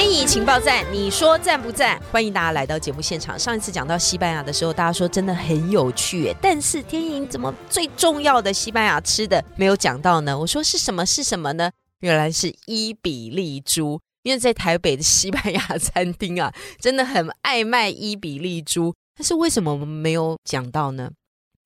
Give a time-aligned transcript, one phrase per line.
[0.00, 2.00] 天意情报站，你说赞不赞？
[2.12, 3.36] 欢迎大家来到节目现场。
[3.36, 10.38] 上一次讲到西班牙的时候，大家说真的很有趣，但是天意怎么最重要的西班牙吃的没有讲到呢？
[10.38, 11.04] 我说是什么？
[11.04, 11.72] 是什么呢？
[11.98, 14.00] 原来是伊比利猪。
[14.22, 21.10] 因为在台北的西班牙餐厅啊，真的很爱卖伊比利猪，但是为什么我们没有讲到呢？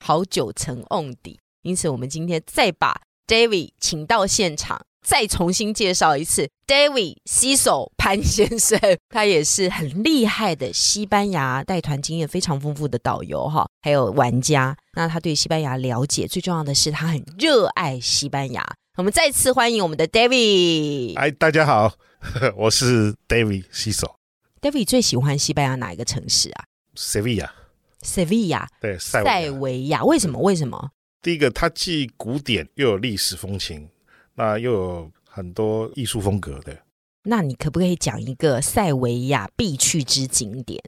[0.03, 14.77] 好久成瓮底，因此我们今天再把 David 请到现场，再重新介绍一次 David 西手 潘先生，他也是很厉害的西班牙带团经验非常丰富的导游哈，还有玩家。
[14.95, 18.65] 那他对西班牙了解，最重要的是他很热爱西班牙。
[18.97, 21.17] 我们再次欢迎我们的 David。
[21.17, 21.93] 哎，大家好。
[22.57, 24.17] 我是 David 西手。
[24.61, 27.49] David 最喜欢西班牙哪一个城市啊？Sevilla。
[28.03, 28.67] Sevilla。
[28.81, 30.05] 对，塞维亚。
[30.05, 30.39] 为什么？
[30.39, 30.91] 为什么？
[31.21, 33.89] 第一个，它既古典又有历史风情，
[34.35, 36.77] 那又有很多艺术风格的。
[37.25, 40.83] 那你可不可以讲一个塞维亚必去之景点？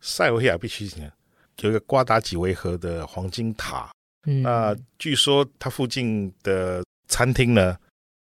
[0.00, 1.12] 塞维亚必去景点
[1.60, 3.90] 有一个瓜达几维河的黄金塔。
[4.26, 7.76] 嗯，那据说它附近的餐厅呢？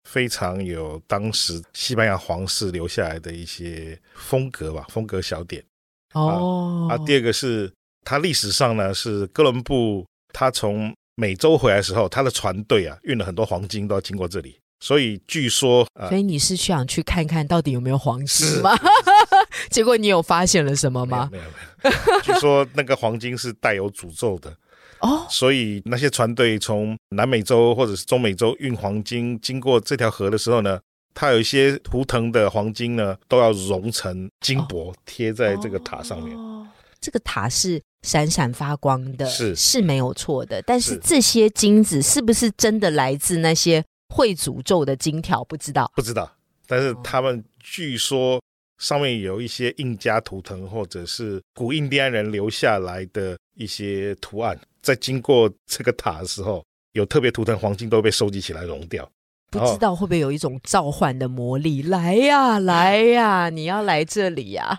[0.06, 5.64] 非常有当时西班牙皇室留下来的一些风格吧，风格小点。
[6.12, 7.72] 哦，啊，第二个是
[8.02, 18.76] 它历史上呢是哥伦布他从美洲回来的时候，他的船队啊运了很多黄金都要经过这里，所以据说，所以你是想去看看到底有没有黄金吗？
[19.70, 21.28] 结果你有发现了什么吗？
[21.30, 24.54] 没有没有， 据说那个黄金是带有诅咒的。
[25.00, 30.80] 哦，所以那些船队从南美洲或者是中美洲运黄金经过这条河的时候呢，
[31.12, 36.34] 它有一些图腾的黄金呢，都要熔成金箔贴在这个塔上面。
[36.36, 36.66] 哦，
[37.00, 40.62] 这个塔是闪闪发光的，是是没有错的。
[40.62, 43.82] 但是这些金子是不是真的来自那些
[44.14, 45.42] 会诅咒的金条？
[45.44, 46.30] 不知道，不知道。
[46.66, 48.40] 但是他们据说
[48.78, 54.58] 上面有一些印加图腾，或者是古印第安人留下来的一些图案。
[54.82, 56.62] 在经过这个塔的时候，
[56.92, 59.10] 有特别图腾黄金都被收集起来熔掉，
[59.58, 61.82] 不知道会不会有一种召唤的魔力？
[61.82, 64.78] 来呀， 来呀，你要来这里呀！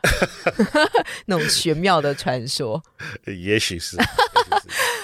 [1.28, 2.82] 那种玄妙的传说，
[3.26, 3.98] 也许是。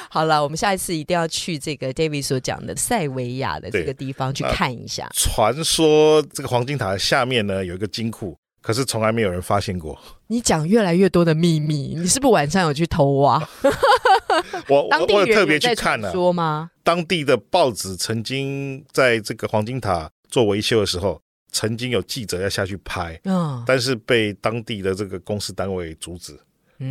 [0.09, 5.09] 好了，我们下一次一定要去这个 David 所讲的塞维亚的这个地方去看一下。
[5.13, 8.35] 传说这个黄金塔下面呢有一个金库。
[8.63, 9.99] 可是从来没有人发现过。
[10.27, 13.41] 你讲越来越多的秘密，你是不是晚上有去偷挖？
[14.69, 16.11] 我我特别去看了。
[16.11, 16.69] 说吗？
[16.83, 21.21] 当地的报纸曾经在这个黄金塔做维修的时候，
[21.51, 26.37] 曾经有记者要下去拍，嗯，但是被当地的这个公司单位阻止，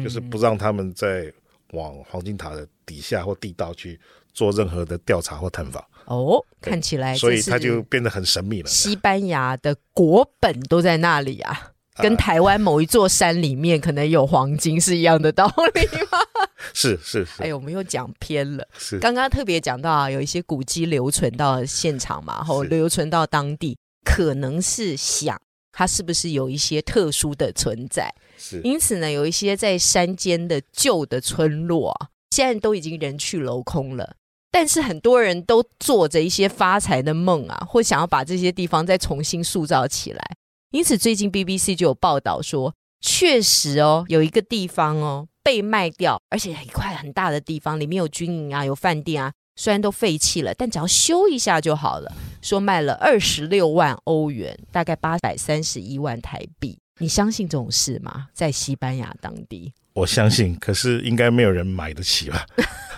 [0.02, 1.32] 就是不让他们再
[1.72, 3.98] 往黄金塔的底下或地道去
[4.32, 5.82] 做任何的调查或探访。
[6.06, 8.68] 哦，看起来，所以它就变得很神秘了。
[8.68, 11.72] 西班牙的国本都在那里啊，
[12.03, 16.19] 跟台湾某一座山里面可能有黄金是一样的道理吗？
[16.75, 17.27] 是是。
[17.38, 18.66] 哎，我们又讲偏了。
[18.78, 18.99] 是。
[18.99, 25.41] 刚刚特别讲到啊，有一些古迹留存到现场嘛，后留存到当地，可能是想
[25.72, 28.12] 它是不是有一些特殊的存在。
[28.37, 28.61] 是。
[28.62, 34.17] 因此呢，有一些在山间的旧的村落啊，现在都已经人去楼空了。
[34.53, 40.21] 但是很多人都做着一些发财的梦啊，或想要把这些地方再重新塑造起来。
[40.70, 52.12] 因此，最近 BBC 就有报道说，确实哦，有一个地方哦被卖掉，而且一块很大的地方，里面有军营啊，有饭店啊，虽然都废弃了，但只要修一下就好了。
[52.41, 56.78] 说卖了二十六万欧元，大概八百三十一万台币。
[57.00, 58.28] 你相信这种事吗？
[58.32, 62.46] 在西班牙当地，我相信，可是应该没有人买得起吧？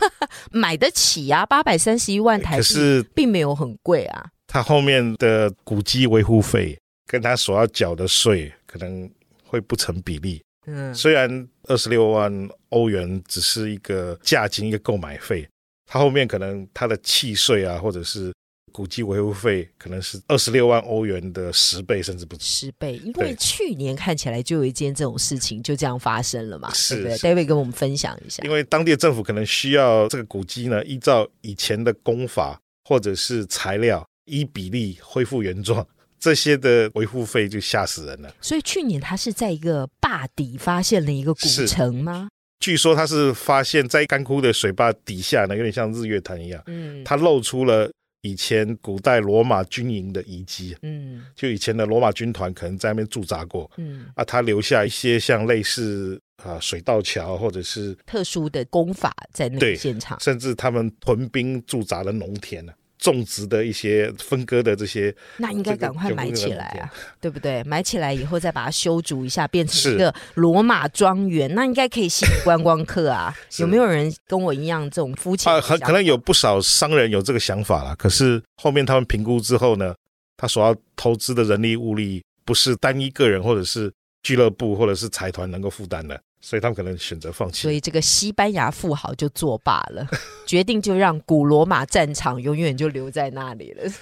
[0.52, 4.26] 买得起呀，八百三十一万台币，并没有很贵啊。
[4.46, 9.10] 它后面的古迹维护费跟他所要缴的税可能
[9.44, 10.42] 会不成比例。
[10.66, 15.48] 嗯，虽然二十六万欧元只是一个价金，一个购买费，
[15.86, 18.32] 他后面可能他的契税啊，或者是。
[18.72, 22.96] 古迹维护费可能是二十六万欧元的十倍，甚至不止十倍。
[23.04, 28.42] 因为去年看起来就有一件这种事情就这样发生了嘛，是对？David 跟我们分享一下。
[28.44, 32.58] 因为当地的政府可能需要这个古迹呢，依照以前的工法
[32.88, 35.86] 或者是材料，依比例恢复原状，
[36.22, 38.32] 这些的维护费就吓死人了。
[38.40, 42.28] 所以去年他是在一个坝底发现了一个古城吗？
[42.60, 47.90] 据说他是发现，在干枯的水坝底下呢，有点像日月潭一样，嗯，它露出了
[48.20, 62.72] 以前古代罗马军营的遗迹，嗯，就以前的罗马军团可能在那边驻扎过，嗯，啊，他留下一些像类似啊水道桥或者是特殊的功法在那个现场，甚至他们屯兵驻扎的农田呢。
[63.02, 66.88] 种植的一些分割的这些，那应该赶快买起来啊，
[67.20, 67.62] 对不对？
[67.64, 73.34] 买起来以后再把它修筑一下，变成一个罗马庄园，那应该可以吸引观光客啊。
[73.58, 75.52] 有没有人跟我一样这种肤浅？
[75.52, 77.96] 啊，很可能有不少商人有这个想法了。
[77.96, 79.92] 可是后面他们评估之后呢，
[80.36, 86.20] 他所要投资的人力物力不是单一个人或者是俱乐部或者是财团能够负担的。
[86.42, 87.62] 所以他们可能选择放弃。
[87.62, 90.06] 所以这个西班牙富豪就作罢了，
[90.44, 93.84] 决定就让古罗马战场永远就留在那里了。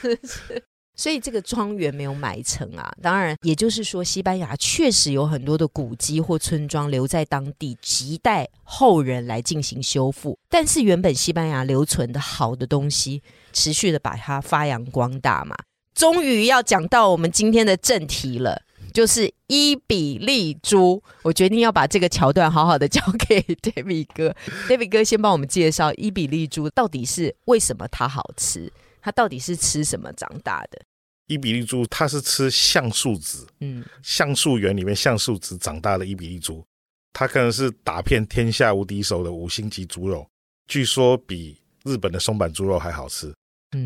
[0.97, 2.93] 所以这个庄园没有买成啊。
[3.01, 10.39] 当然，也就是说，西班牙确实有很多的古迹或村庄留在当地，亟待后人来进行修复。
[10.51, 13.23] 但是原本西班牙留存的好的东西，
[13.53, 15.57] 持续的把它发扬光大嘛。
[15.95, 18.63] 终于要讲到我们今天的正题了。
[18.91, 24.35] 就是伊比利猪，我决定要把这个桥段好好的交给 David 哥。
[24.69, 30.81] David 哥先帮我们介绍伊比利猪到底是为什么它好吃，它到底是吃什么长大的？
[31.27, 36.65] 伊比利猪它是吃橡树籽，嗯，橡树园里面橡树籽长大的伊比利猪，
[37.13, 40.27] 它可能是打遍天下无敌手的五星级猪肉，
[40.67, 43.33] 据说比日本的松板猪肉还好吃。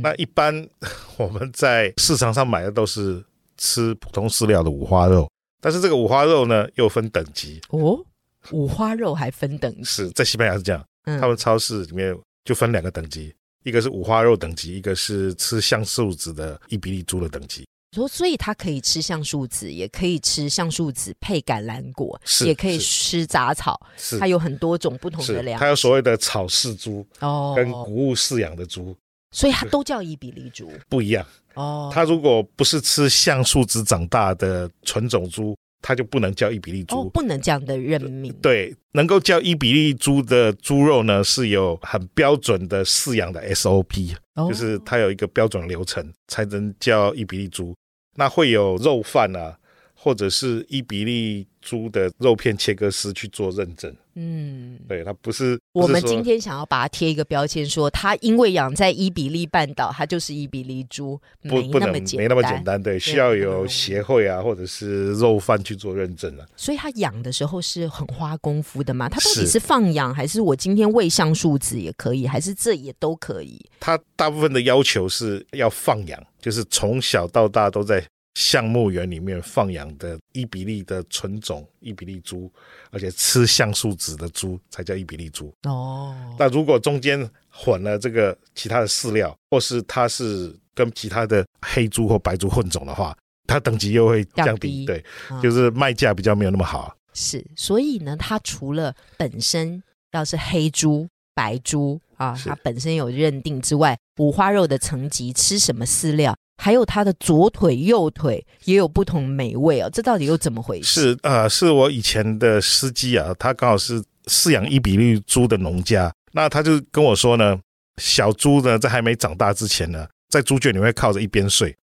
[0.02, 0.66] 那一般
[1.18, 3.24] 我们在市场上买的都是。
[3.56, 5.30] 吃普通饲料的五花肉，
[5.60, 8.04] 但是这个五花肉呢又分等级哦。
[8.50, 9.84] 五花肉还分等级？
[9.84, 12.14] 是在西班牙是这样，他们超市里面
[12.44, 17.66] 就分两个等级，一个是五花肉等级，一个是吃橡树子的伊比利猪的等级。
[17.94, 23.80] 说，所以它可以吃橡树籽，也可以吃橡树籽配橄榄果，也可以吃杂草。
[23.96, 25.60] 是它有很多种不同的粮。
[25.60, 28.94] 它有所谓的草饲猪哦，跟谷物饲养的猪，
[29.30, 31.24] 所以它都叫伊比利猪，不一样。
[31.54, 38.32] 哦，它如果不是吃橡树枝长大的纯种猪，它就不能叫伊比利猪，不能这样的任命。
[38.42, 44.14] 对，能够叫伊比利猪的猪肉呢，是有很标准的饲养的 SOP，
[44.48, 47.74] 就是它有一个标准流程才能叫伊比利猪。
[48.16, 49.56] 那会有肉贩啊。
[50.04, 61.18] 或者是伊比利猪的肉片切割师去做认证，嗯，对，它不是我们今天想要把它贴一个标签，说它因为养在伊比利半岛，它就是伊比利猪，
[61.48, 66.44] 不不能没那么简单，对，需要有协会啊，或者是肉贩去做认证啊。
[66.54, 69.08] 所以它养的时候是很花功夫的嘛？
[69.08, 73.58] 它到底是放养，还是我今天喂橡树籽也可以，还是这也都可以？
[73.80, 78.04] 它大部分的要求是要放养，就是从小到大都在。
[78.34, 82.50] 橡木园里面放养的伊比利的纯种伊比利猪，
[82.90, 85.52] 而且吃橡树籽的猪才叫伊比利猪。
[85.62, 93.16] 哦，那如果中间混了这个其他的饲料，或是它是跟其他的黑猪或白猪混种的话，
[93.46, 94.84] 它等级又会降低。
[94.84, 95.04] 对，
[95.40, 96.96] 就是卖价比较没有那么好。
[97.12, 106.36] 是，所以呢，它除了本身要是黑猪、白猪啊，它本身有认定之外，五花肉的层级吃什么饲料？
[106.64, 111.10] 还有它的左腿、右腿也有不同美味哦，这到底又怎么回事？
[111.10, 117.60] 是呃，是我以前的司机啊，他刚好是饲养伊比利猪的农家，那他就跟我说呢，
[117.98, 121.76] 小猪呢在还没长大之前呢，在猪圈里面靠着一边睡，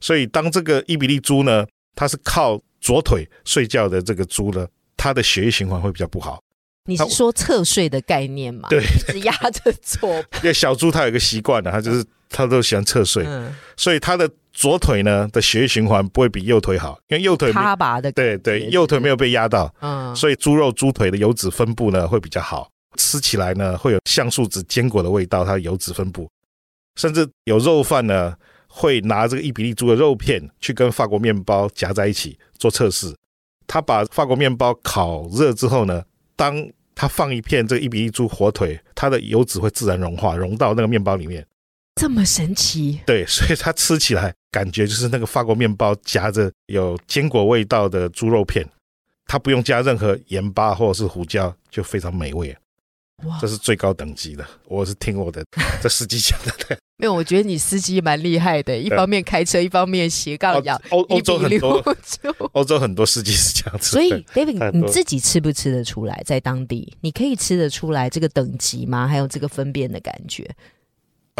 [0.00, 4.66] 所以当这个伊比利猪呢，它是靠左腿睡觉的这个猪呢，
[4.96, 6.42] 它的血液循环会比较不好。
[6.86, 8.68] 你是说侧睡的概念吗？
[8.70, 10.08] 对， 是压着左。
[10.36, 13.26] 因为小猪它有一个习惯的，它就是它都喜欢侧睡，
[13.76, 26.28] 所以他的左腿呢的血液循环不会比右腿好，因为右腿塌拔的，对对，右腿没有被压到，嗯，所以猪肉猪腿的油脂分布呢会比较好，吃起来呢会有橡树籽坚果的味道，它的油脂分布，
[26.96, 28.34] 甚至有肉贩呢
[28.66, 33.14] 会拿这个伊比利猪的肉片去跟法国面包夹在一起做测试，
[33.66, 36.02] 他把法国面包烤热之后呢。
[36.34, 41.46] 当他放一片这个伊比利猪火腿，它的油脂会自然融化，融到那个面包里面，
[42.02, 42.98] 这么神奇？
[43.06, 48.68] 对，所以它吃起来感觉就是那个法国面包夹着有坚果味道的猪肉片，
[49.24, 52.52] 它不用加任何盐巴或者是胡椒，就非常美味。
[53.24, 55.44] 哇这是最高等级的，我是听我的
[55.80, 56.76] 这司机讲的。
[56.98, 60.76] 没有，我觉得你司机蛮厉害的，一方面开车，一方面斜杠养。
[60.90, 61.80] 欧欧洲很多，
[62.50, 63.92] 欧洲很多司机是这样子。
[63.92, 66.20] 所以，David，你自己吃不吃得出来？
[66.26, 69.06] 在当地，你可以吃得出来这个等级吗？
[69.06, 70.50] 还有这个分辨的感觉？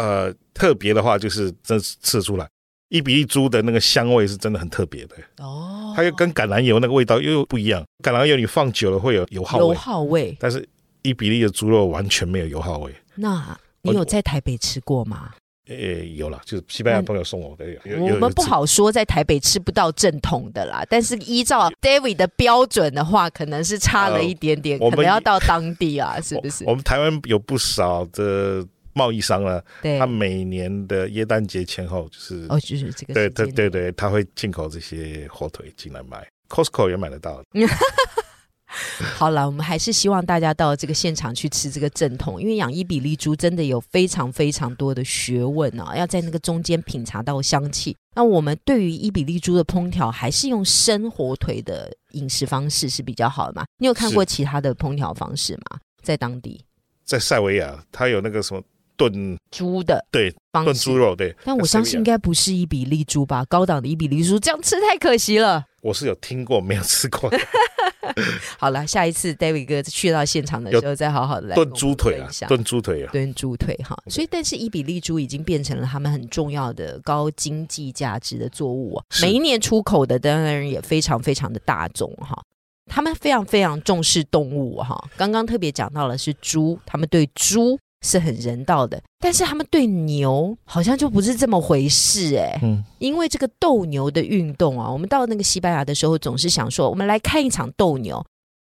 [0.03, 2.45] 呃，特别的话就是真吃出来。
[2.89, 7.83] 伊比利猪的那个香味是真的很特别的哦，它又跟橄榄油那个味道又不一样。
[8.03, 10.67] 橄榄油你放久了会有油耗味，油耗味，但是
[11.01, 12.93] 伊比利的猪肉完全没有油耗味。
[13.15, 15.31] 那你有在台北吃过吗？
[15.69, 17.65] 呃，有了，就是西班牙朋友送我的。
[17.97, 26.65] 我们不好说在台北吃不到正统的啦，但是依照 David 的标准的话，可能是差了一点点，可能要到当地啊， 是不是？
[26.65, 29.61] 我们台湾有不少的贸易商呢，
[29.99, 37.41] 他每年的耶诞节前后就是哦，就是这个对对对对，他会进口这些火腿进来卖，Costco 也买得到。
[39.15, 47.95] 好了，我们还是希望大家到这个现场去吃这个正统，因为养伊比利猪真的有非常非常多的学问啊，要在那个中间品尝到香气。
[48.15, 53.63] 那我们对于伊比利猪的烹调，还是用生火腿的饮食方式是比较好的嘛？
[53.77, 55.79] 你有看过其他的烹调方式吗？
[56.01, 56.65] 在当地，
[57.05, 58.63] 在塞维亚，它有那个什么
[59.09, 61.35] 炖猪的，对，炖猪肉，对。
[61.43, 63.43] 但我相信应该不是伊比利猪吧？
[63.45, 65.65] 高档的伊比利猪这样吃太可惜了。
[65.81, 67.29] 我是有听过，没有吃过。
[68.57, 73.97] 好了，下一次 David 哥去到现场的时候，再好好的来炖猪腿啊，炖猪腿啊，炖猪腿哈。
[74.07, 79.03] 所以，但是伊比利猪已经变成了他们很重要的高经济价值的作物啊。
[79.21, 82.41] 每一年出口的当然也非常非常的大众哈。
[82.85, 85.01] 他们非常非常重视动物哈。
[85.17, 87.79] 刚刚特别讲到了是猪，他们对猪。
[88.03, 92.59] 是很人道的，但是他们对牛好像就不是这么回事哎。
[92.61, 98.23] 嗯，因为这个斗牛的运动啊，我们到那个西班牙的时候，总是想说，我们来看一场斗牛。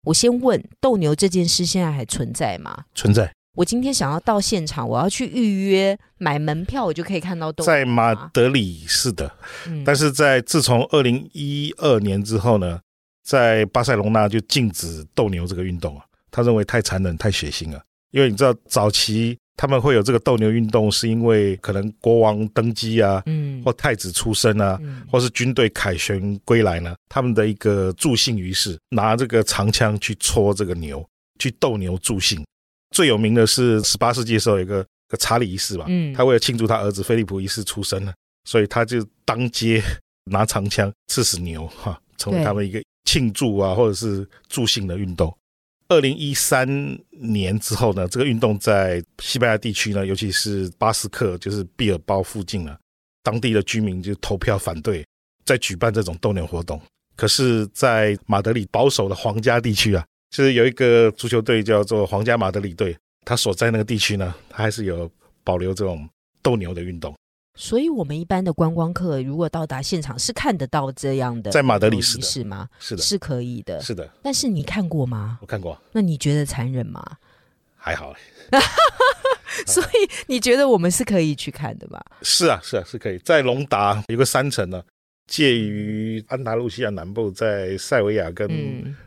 [0.05, 2.85] 我先问，斗牛这件事现在还存在吗？
[2.95, 3.33] 存在。
[3.57, 7.65] 我今天想要到现场，我要去预约买门票，我就可以看到斗。
[7.65, 9.31] 在马德里是的，
[9.85, 12.81] 但是在自从二零一二年之后呢，
[13.23, 17.83] 在巴塞隆纳就禁止斗牛这个运动啊，他认为太残忍、太血腥了。
[18.11, 31.07] 因为你知道，早期他们会有这个斗牛运动，是因为可能国王登基啊，嗯，或太子出生啊，或是军队凯旋归来呢，他们的一个助兴仪式，拿这个长枪去戳这个牛，
[31.39, 32.43] 去斗牛助兴。
[32.91, 38.13] 最有名的是十八世纪的时候，有个个查理一世吧，嗯，他为了庆祝他儿子菲利普一世出生了，
[38.45, 39.83] 所以他就当街
[40.31, 45.33] 拿长枪刺死牛，哈，成为他们一个庆祝啊，或者是助兴的运动。
[45.91, 46.69] 二零一三
[47.11, 52.79] 年之后呢，这个运动在西班牙地区呢，尤其是巴斯克，就是毕尔包附近呢，
[53.25, 55.05] 当地的居民就投票反对
[55.45, 56.81] 在举办这种斗牛活动。
[57.17, 65.11] 可是，在马德里保守的皇家地区啊，就是有一个足球队叫做皇家马德里队，他所在那个地区呢，他还是有
[65.43, 66.09] 保留这种
[66.41, 67.13] 斗牛的运动。
[67.61, 72.67] 所以，我们一般的观光客如果到达现场，是看得到这样的在马德里是是吗？
[72.79, 74.11] 是的，是可以的，是的。
[74.23, 75.39] 但是你看过吗？
[75.43, 75.79] 我看过。
[75.93, 77.05] 那你觉得残忍吗？
[77.77, 78.15] 还好。
[79.67, 82.03] 所以你觉得我们是可以去看的吧？
[82.23, 83.19] 是啊，是啊，是可以。
[83.19, 84.83] 在隆达有个山城呢，
[85.27, 88.51] 介于安达卢西亚南部，在塞维亚跟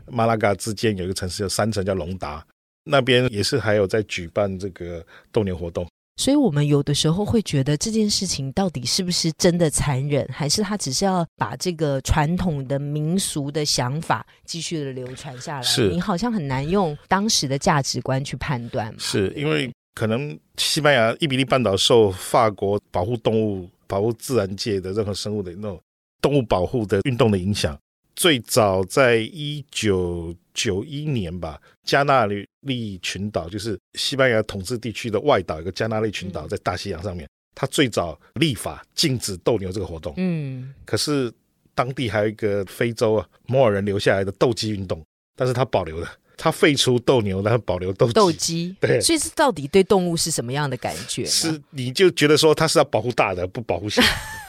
[0.06, 2.46] 马拉嘎之间有一个城市叫山城，叫隆达。
[2.84, 5.84] 那边也是还有在举办这个斗牛活动。
[6.16, 15.62] 所以，我们有的时候会觉得这件事情到底是不是真的残忍，还是他只是要把这个传统的民俗的想法继续的流传下来？
[15.62, 18.94] 是你好像很难用当时的价值观去判断。
[18.96, 25.80] 是因为可能西班牙伊比利半岛受法国保护动物、保护自然界的任何生物的那种
[26.20, 27.76] 动物保护的运动的影响。
[28.14, 37.28] 最早在一九九一年吧，加纳利群岛就是西班牙统治地区的外岛，一个加纳利群岛在大西洋上面。
[37.56, 40.12] 它最早立法禁止斗牛这个活动。
[40.16, 41.32] 嗯，可是
[41.72, 45.04] 当地还有一个非洲啊摩尔人留下来的斗鸡运动，
[45.36, 48.74] 但是他保留了，他废除斗牛，然后保留斗斗鸡。
[48.82, 51.24] 对，所以是到底对动物是什么样的感觉？
[51.26, 54.02] 是你就觉得说它是要保护大的，不保护小。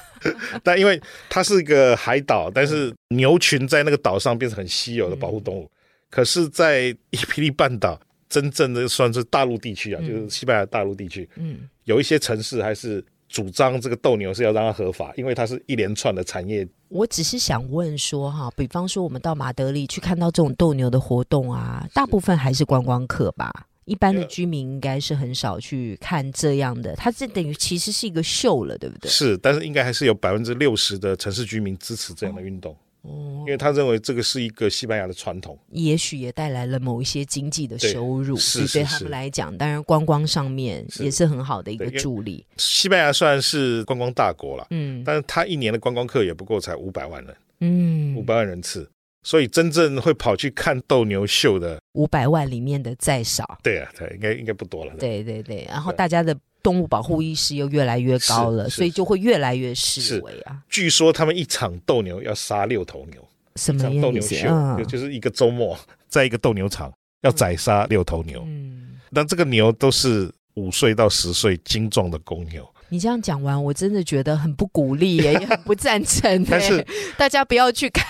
[0.64, 5.70] 但因为它是一个海岛，但是牛群在那个岛上变成很稀有的保护动物。
[6.15, 16.65] 可是，在伊比利半岛，真正的算是大陆地区啊，就是西班牙大陆地区，嗯，有一些城市还是主张这个斗牛是要让它合法，因为它是一连串的产业。
[16.88, 23.67] 我只是想问说哈，比方说我们到马德里去看到这种斗牛的活动啊，大部分还是观光客吧？
[23.84, 29.12] 一般的居民应该是很少去看这样的，它这等于其实是一个秀了，对不对？
[29.12, 32.77] 是，但是应该还是有百分之六十的城市居民支持这样的运动，哦，
[33.42, 42.46] 因为他认为这个是一个西班牙的传统，也许也带来了某一些经济的收入，是对他们来讲，当然观光上面也是很好的一个助力。
[42.58, 48.90] 西班牙虽然是观光大国了，嗯，但是他一年的观光客也不过才五百万人，嗯，五百万人次。
[49.24, 54.94] 所以真正会跑去看斗牛秀的五百万里面的再少，对啊，对，应该应该不多了。
[55.00, 55.24] 对。
[55.24, 60.57] 对对，然后大家的动物保护意识又越来越高了，所以就会越来越示威啊。
[60.67, 63.24] 据说他们一场斗牛要杀六头牛，
[63.55, 66.91] 什么斗牛秀，就是一个周末在一个斗牛场
[67.22, 68.43] 要宰杀六头牛。
[68.48, 72.67] 嗯，那这个牛都是五岁到十岁精壮的公牛。
[72.89, 76.43] 你这样讲完，我真的觉得很不鼓励， 也很不赞成。
[76.45, 76.84] 但是
[77.15, 78.03] 大家不要去看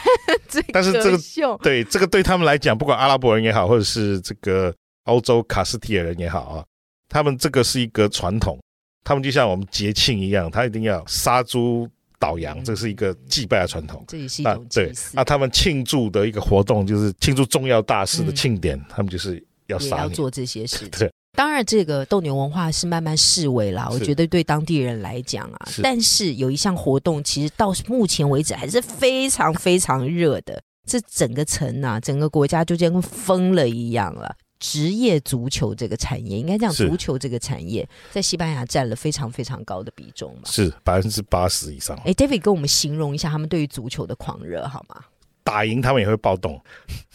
[0.47, 0.67] 这个。
[0.71, 1.17] 但是这个
[1.61, 6.65] 对这个对他们来讲，不管阿拉伯人也好，或者是这个欧洲卡斯提尔人也好啊，
[7.09, 8.59] 他们这个是一个传统，
[9.03, 11.87] 他们就像我们节庆一样，他一定要杀猪
[12.19, 14.03] 倒羊，这是一个祭拜的传统。
[14.07, 14.91] 这也是一种对。
[15.13, 20.87] 那他们庆祝的一个活动，就是庆祝重要大事的庆典，他们就是要杀，要做这些事。
[20.89, 21.11] 对。
[21.37, 23.89] 当然，这个斗牛文化是慢慢式微了。
[23.91, 30.61] 我觉得对当地人来讲啊，但是有一项活动，其实到目前为止还是非常非常热的。
[30.87, 34.33] 这整个城啊，整个国家就像跟疯了一样了。
[34.65, 40.41] 职业足球这个产业，应该讲足球这个产业，在西班牙占了非常非常高的比重嘛？
[40.45, 41.95] 是百分之八十以上。
[42.03, 45.05] 哎，David，跟我们形容一下他们对于足球的狂热好吗？
[45.43, 46.59] 打赢他们也会暴动，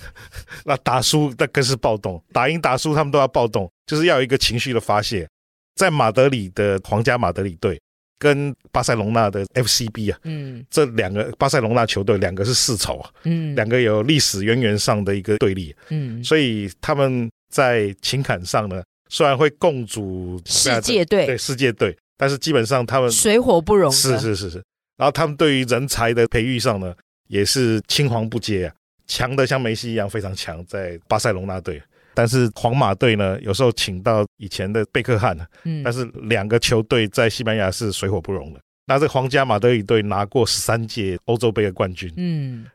[0.64, 2.22] 那打输那更是暴动。
[2.32, 5.28] 打赢打输他们都要暴动，就是要有一个情绪的发泄。
[5.74, 7.80] 在马德里的皇家马德里队
[8.18, 23.92] 跟巴塞隆纳的 FCB 啊，嗯，这两个巴塞隆纳球队两个是世仇啊，嗯，两个有历史渊源上的一个对立，嗯，所以他们在情感上呢，虽然会共组世界队，对世界队，但是基本上他们水火不容。
[23.92, 24.64] 是是是是，
[24.96, 26.94] 然后他们对于人才的培育上呢。
[27.30, 28.74] 也是青黄不接啊，
[29.06, 31.80] 强的像梅西一样非常强，在巴塞隆纳队。
[32.12, 38.58] 但是皇马队呢，有时候请到以前的贝克汉，嗯，但是两个球队在西班牙是水火不容的。
[38.86, 42.66] 那这皇家马德里队拿过十三届欧洲杯的冠军，嗯，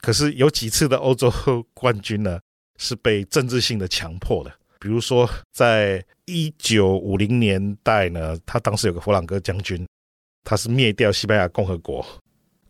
[0.00, 1.30] 可是有几次的欧洲
[1.74, 2.40] 冠军呢，
[2.78, 4.50] 是被政治性的强迫的。
[4.80, 9.86] 比如说，在一九五零年代呢，他当时有个弗朗哥将军，
[10.42, 12.02] 他是灭掉西班牙共和国，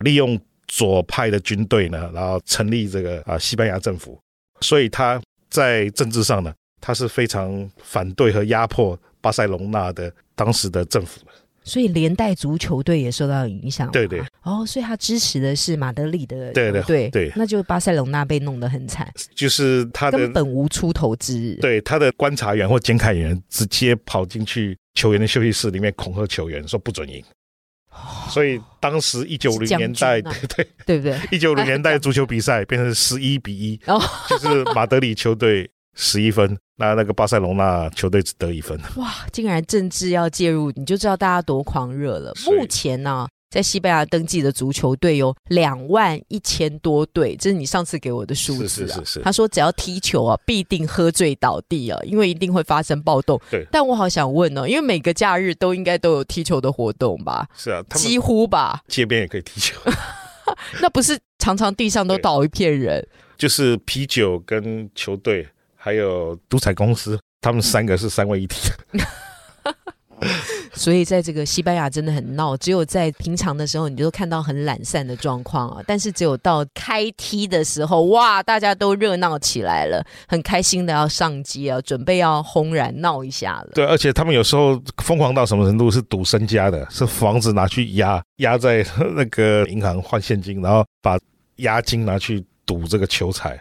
[0.00, 0.36] 利用。
[0.70, 4.20] 左派的军队呢，然后成立这个啊西班牙政府，
[4.60, 11.32] 所以他在政治上呢，他是非常反对和压迫巴塞隆纳的当时的政府的，
[11.68, 13.90] 所以连带足球队也受到影响。
[13.92, 21.56] 对对，哦，所以他支持的是马德里的对对对，那就巴塞隆纳被弄得很惨，就是他根本无出头之日。
[21.60, 27.22] 对，他的观察员或监看员直接跑进去球员的休息室里面恐吓球员，说不准赢。
[28.28, 31.18] 所以当时一九零年代，对对对不对？
[31.32, 33.76] 一九零年代足球比赛变成十一比一，
[34.28, 35.68] 就是马德里球队
[36.00, 38.80] 十一分，那那个巴塞隆纳球队只得一分。
[38.96, 42.32] 哇，竟然政治要介入，你就知道大家多狂热了。
[42.46, 43.26] 目前呢？
[43.50, 49.02] 在西班牙登记的足球队有两万一千多队，这是你上次给我的数字啊。
[49.22, 53.40] 他说只要踢球啊，必定喝醉倒地啊，因为一定会发生暴动。
[53.50, 57.48] 对，但我好想问呢，因为每个假日都应该都有踢球的活动吧？
[57.56, 58.82] 是啊，几乎吧。
[58.86, 59.80] 街边也可以踢球，
[60.82, 63.08] 那不是常常地上都倒一片人？
[63.38, 65.48] 就是啤酒跟球队
[65.88, 68.70] 还有独彩公司，他们三个是三位一体。
[70.74, 75.82] 所以在这个西班牙真的很闹，只有在平常的时候，你就看到很懒散的状况啊。
[75.86, 83.70] 但是只有到开踢的时候，哇，大家都热闹起来了，很开心的要上街啊，准备要轰然闹一下了。
[83.74, 85.90] 对，而且他们有时候疯狂到什么程度？
[85.90, 88.84] 是赌身家的，是房子拿去压，压在
[89.16, 91.18] 那个银行换现金，然后把
[91.56, 93.58] 押金拿去赌这个球彩，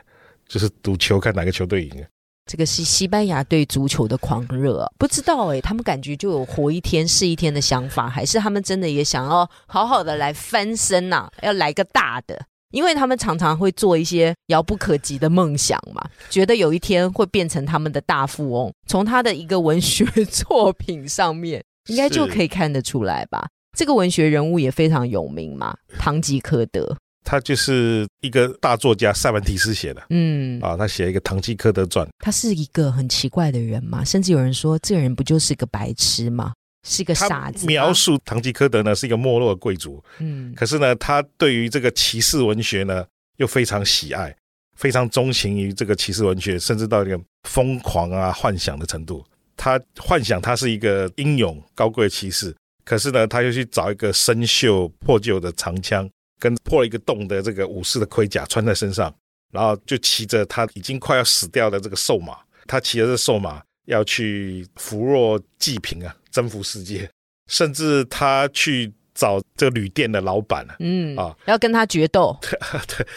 [0.48, 2.06] 就是赌球看哪个球队赢。
[2.48, 11.30] 这个是西班牙对足球的狂热，不知道哎，他们感觉就有活一天是一天的想法，还是他们真的也想要好好的来翻身呐？
[11.42, 18.72] 要来个大的，因为他们常常会做一些遥不可及的梦想嘛，觉得有一天会变成他们的大富翁。
[18.88, 23.48] 从他的一个文学作品上面， 应该就可以看得出来吧？
[23.78, 26.98] 这个文学人物也非常有名嘛，堂吉诃德。
[27.30, 32.08] 他就是一个大作家塞万提斯写的，嗯啊，他写一个《堂吉诃德传》。
[32.20, 36.54] 他是一个很奇怪的人嘛，甚至有人说这个人不就是个白痴吗？
[36.88, 37.68] 是一个傻子。
[37.68, 44.34] 描述堂吉诃德呢是一个没落的贵族，嗯，可是呢，他对于这个骑士文学呢又非常喜爱，
[44.78, 49.22] 非常钟情于这个骑士文学，甚至到一个疯狂啊幻想的程度。
[49.58, 56.10] 他幻想他是一个英勇高贵的骑士，可是呢，他又去找一个生锈破旧的长枪。
[56.40, 59.14] 跟破了一个洞的这个武士的盔甲穿在身上，
[59.52, 67.10] 然后就骑着他已经快要死掉的这个瘦马，他骑着这瘦马要去扶弱济贫啊，征服世界，
[67.48, 72.38] 甚至他去找这个旅店的老板嗯啊，要跟他决斗。
[72.44, 73.08] 对，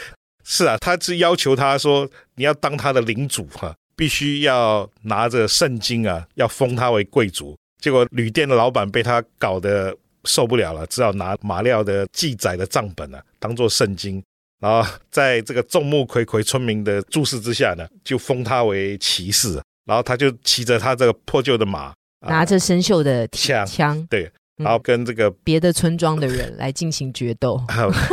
[0.44, 14.22] 是啊，他是要求他说你要当他的领主哈，必须要拿着圣经啊，要封他为贵族，结果旅店的老板被他搞得受不了了，只好拿马料的记载的账本啊当做圣经，
[14.60, 21.92] 然后在这个众目睽睽村民的注视之下呢，就封他为骑士，然后他就骑着他这个破旧的马，
[22.26, 24.30] 拿着生锈的枪枪，对。
[24.62, 27.58] 然后跟这个别的村庄的人来进行决斗，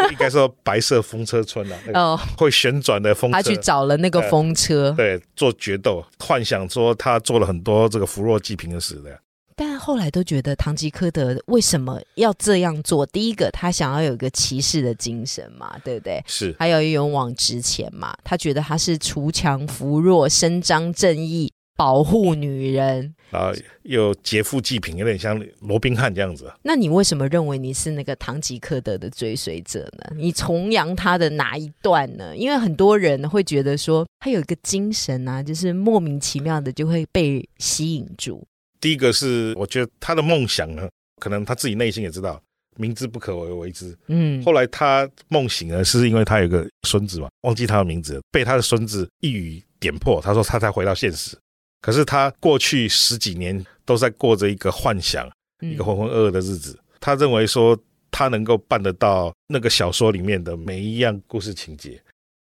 [0.09, 9.19] 应该说白色风车村啊，哦，会旋转的风车，他去找了那个风车，对，做决斗，幻想说他做了很多这个扶弱济贫的事的。
[9.57, 13.05] 但后来都觉得堂吉诃德为什么要这样做？
[13.07, 16.23] 第一个，他想要有一个骑士的精神嘛，对不对？
[16.27, 21.51] 是，还有勇往直前嘛，他觉得他是锄强扶弱，伸张正义。
[21.77, 26.51] 保护女人，然后又劫富济贫，有点像罗宾汉这样子。
[26.63, 30.15] 那你为什么认为你是那个堂吉诃德的追随者呢？
[30.15, 32.35] 你崇洋他的哪一段呢？
[32.35, 38.43] 因为很多人会觉得说他有一个精神啊，就是莫名其妙的就会被吸引住。
[38.79, 40.87] 第一个是我觉得他的梦想呢，
[41.21, 42.41] 可能他自己内心也知道，
[42.75, 43.97] 明知不可为为之。
[44.07, 51.37] 嗯，后来他梦醒了，是因为他有个孙子嘛，忘记他的名字，被他的孙子一语点破，他说他才回到现实。
[51.81, 55.29] 可是他过去十几年都在过着一个幻想，
[55.61, 56.77] 一个浑浑噩噩的日子。
[56.99, 57.77] 他认为说
[58.11, 62.01] 他能够办得到那个小说里面的每一样故事情节，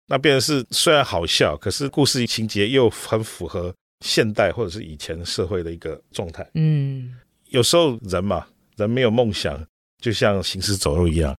[0.08, 6.48] 那变成是虽然好笑，可是故事情节又很符合现代或者是以前社会的一个状态。
[6.54, 7.14] 嗯，
[7.48, 9.64] 有时候人嘛，人没有梦想，
[10.00, 11.34] 就像行尸走肉一样。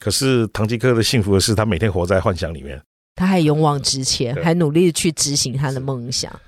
[0.00, 2.80] 可是唐吉诃的幸福的是，他每天活在幻想里面，
[3.14, 6.40] 他还勇往直前，还努力去执行他的梦想。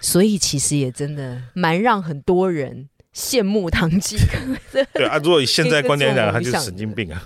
[0.00, 4.84] 所以其实也真的蛮让很多人羡慕唐吉诃德。
[4.94, 7.22] 对啊，如果以现在观点讲， 他就是神经病啊。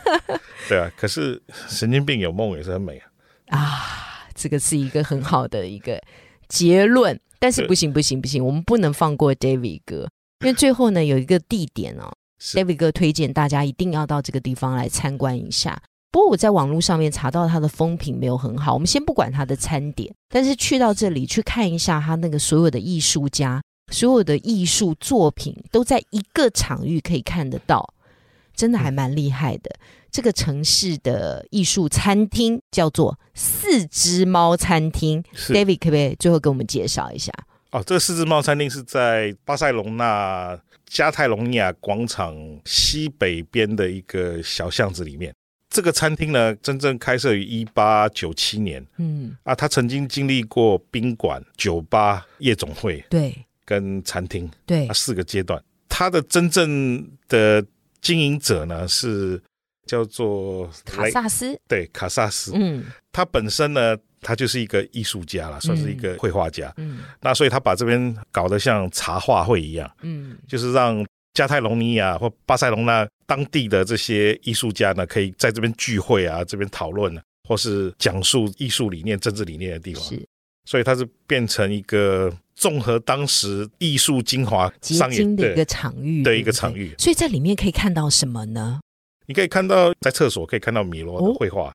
[0.68, 3.10] 对啊，可是神经病有梦也是很美啊。
[3.48, 6.00] 啊，这个是一个很好的一个
[6.48, 7.18] 结论。
[7.38, 10.08] 但是不行不行不行，我们不能放过 David 哥，
[10.40, 15.80] 因为最后呢有一个地点哦，David 哥推荐大家一定要到这个地方来参观一下。
[16.10, 27.86] 不过我在网络上面查到它的风评没有很好，我们先不管它的餐点，但是去到这里去看一下，它那个所有的艺术家、所有的艺术作品都在一个场域可以看得到，
[28.56, 29.70] 真的还蛮厉害的。
[30.10, 37.30] 这个城市的艺术餐厅叫做四只猫餐厅，David 可不可以最后给我们介绍一下？
[37.72, 45.34] 哦，这个四只猫餐厅是在巴塞隆纳加泰隆尼亚广场西北边的一个小巷子里面。
[45.68, 48.82] 这个餐厅呢，真正开设于一八九七年。
[48.96, 55.62] 嗯啊，它曾经经历过宾馆、酒吧、夜总会，对，跟餐厅，对，四个阶段。
[55.88, 57.62] 它的真正的
[58.06, 59.40] 经营者呢，是
[59.86, 62.52] 叫做卡萨斯，对，卡萨斯。
[62.54, 66.72] 嗯，他本身呢，他就是一个艺术家了，算是一个绘画家。
[66.76, 69.90] 嗯，那所以他把这边搞得像茶话会一样。
[70.02, 71.04] 嗯，就是让。
[71.36, 80.02] 加泰隆尼亚或巴塞隆那当地的这些艺术家呢，可以在这边聚会啊，这边讨论啊，或是讲述艺术理念、政治理念的地方。
[80.02, 80.26] 是，
[80.64, 86.92] 所以它是变成一个综合当时艺术精华上演的一个场域的一个场域。
[86.98, 88.80] 所以在里面可以看到什么呢？
[89.26, 91.72] 你可以看到在厕所可以看到米罗的绘画，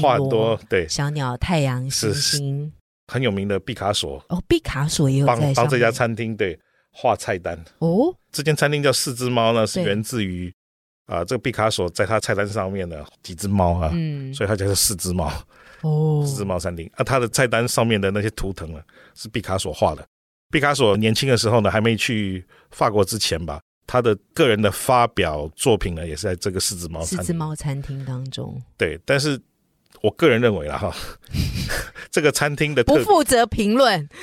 [0.00, 0.86] 画很多对。
[0.88, 2.72] 小鸟、太阳、星星，
[3.06, 4.22] 很有名的毕卡索。
[4.28, 6.58] 哦，毕卡索也有帮帮这家餐厅对。
[6.98, 7.62] 画菜单。
[7.80, 10.50] 哦，这间餐厅叫四只猫呢，是源自于
[11.04, 15.30] 啊，这个毕卡索在他菜单上面的几只猫啊，嗯，所以他叫做四只猫。
[15.82, 16.90] 哦，四只猫餐厅。
[16.94, 18.82] 啊，他的菜单上面的那些图腾啊，
[19.14, 20.02] 是毕卡索画的。
[20.50, 28.60] 毕卡索年轻的时候呢，还没去法国之前吧，他的个人的发表作品呢，也是在这个四只猫四只猫餐厅当中。
[28.76, 29.40] 对，但是
[30.02, 30.94] 我个人认为啦哈，
[32.10, 34.08] 这个餐厅的不负责评论。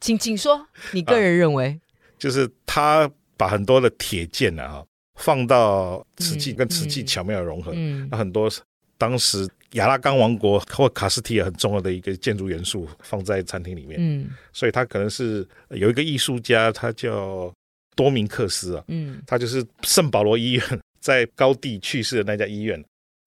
[0.00, 1.80] 请请说，你个人认为，
[2.18, 7.72] 就是他把很多的铁剑啊放到瓷器，跟瓷器巧妙融合，
[8.10, 8.50] 那很多
[8.98, 17.52] 当时亚拉冈王国或卡斯提尔很重要的一个建筑元素放在餐厅里面，嗯，所以他可能是有一个艺术家，他叫
[17.94, 22.82] 多明克斯啊，嗯，他就是圣保罗医院在高地去世的那家医院，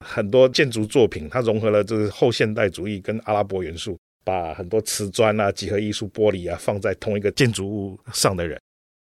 [0.06, 3.98] 很多建筑作品，它融合了这个后现代主义跟阿拉伯元素。
[4.26, 8.58] 把很多瓷砖啊、几何艺术、玻璃啊放在同一个建筑物上的人，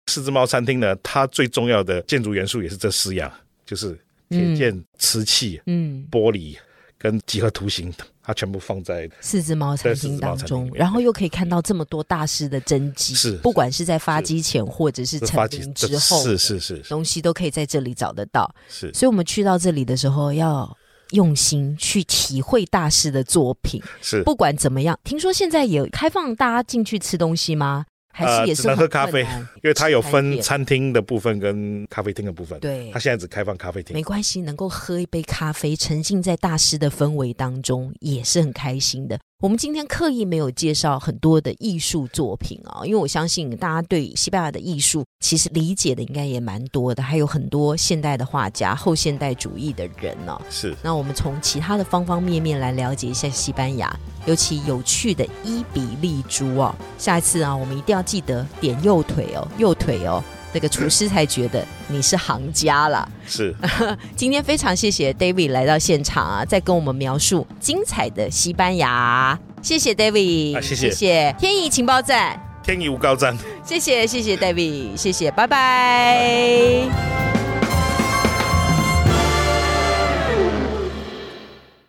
[0.07, 3.31] 四只猫餐厅呢，它最重要的建筑元素也是这四样，
[3.63, 3.95] 就是
[4.29, 6.57] 铁件、瓷器、嗯、玻璃
[7.01, 20.77] 跟几何图形，它全部放在四只猫餐厅当中，然后又可以看到这么多大师的真迹，是不管是在发机前或者是成名之后，是是是东西都可以在这里找得到，是，所以我们去到这里的时候要。
[21.11, 24.97] 用心去体会大师的作品，是不管怎么样。
[25.03, 27.85] 听说现在也开放大家进去吃东西吗？
[28.11, 29.21] 还是也是能喝咖啡，
[29.63, 32.59] 因为它有分餐餐厅的部分跟咖啡厅的部分。
[32.59, 33.93] 对，它现在只开放咖啡厅。
[33.93, 39.19] 没关系，能够喝一杯咖啡，沉浸在大师的氛围当中，也是很开心的。
[39.41, 50.39] 我们今天刻意没有介绍很多的艺术作品啊，因为我相信大家对西班牙的艺术其实理解的应该也蛮多的，还有很多现代的画家、后现代主义的人呢。
[50.51, 53.91] 是，那我们从其他的方方面面来了解一下西班牙，
[54.27, 56.75] 尤其有趣的伊比利猪哦。
[56.99, 60.23] 下一次啊，我们一定要记得点右腿哦，右腿哦。
[60.53, 63.07] 那个厨师才觉得你是行家了。
[63.27, 63.55] 是，
[64.15, 69.37] 今天非常谢谢 David 来到现场啊，在跟我们描述精彩的西班牙。
[69.61, 73.37] 谢谢 David，谢谢谢谢天意情报站，天意无高站。
[73.63, 77.40] 谢谢谢谢 David，谢谢，拜拜。